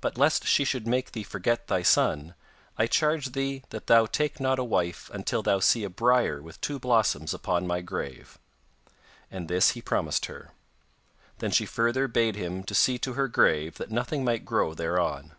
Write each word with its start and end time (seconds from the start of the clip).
But 0.00 0.16
lest 0.16 0.46
she 0.46 0.64
should 0.64 0.86
make 0.86 1.12
thee 1.12 1.22
forget 1.22 1.66
thy 1.66 1.82
son, 1.82 2.34
I 2.78 2.86
charge 2.86 3.32
thee 3.32 3.64
that 3.68 3.86
thou 3.86 4.06
take 4.06 4.40
not 4.40 4.58
a 4.58 4.64
wife 4.64 5.10
until 5.12 5.42
thou 5.42 5.60
see 5.60 5.84
a 5.84 5.90
briar 5.90 6.40
with 6.40 6.58
two 6.62 6.78
blossoms 6.78 7.34
upon 7.34 7.66
my 7.66 7.82
grave.' 7.82 8.38
And 9.30 9.46
this 9.46 9.72
he 9.72 9.82
promised 9.82 10.24
her. 10.24 10.52
Then 11.40 11.50
she 11.50 11.66
further 11.66 12.08
bade 12.08 12.34
him 12.36 12.64
to 12.64 12.74
see 12.74 12.96
to 13.00 13.12
her 13.12 13.28
grave 13.28 13.74
that 13.74 13.90
nothing 13.90 14.24
might 14.24 14.46
grow 14.46 14.72
thereon. 14.72 15.32